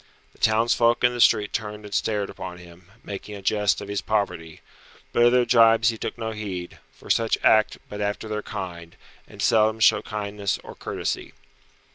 The 0.33 0.39
townsfolk 0.39 1.03
in 1.03 1.13
the 1.13 1.21
street 1.21 1.53
turned 1.53 1.85
and 1.85 1.93
stared 1.93 2.31
upon 2.31 2.57
him, 2.57 2.87
making 3.03 3.35
a 3.35 3.41
jest 3.43 3.81
of 3.81 3.87
his 3.87 4.01
poverty, 4.01 4.61
but 5.13 5.27
of 5.27 5.31
their 5.31 5.45
jibes 5.45 5.89
he 5.89 5.97
took 5.99 6.17
no 6.17 6.31
heed, 6.31 6.79
for 6.91 7.11
such 7.11 7.37
act 7.43 7.77
but 7.87 8.01
after 8.01 8.27
their 8.27 8.41
kind, 8.41 8.95
and 9.27 9.43
seldom 9.43 9.79
show 9.79 10.01
kindliness 10.01 10.57
or 10.63 10.73
courtesy. 10.73 11.33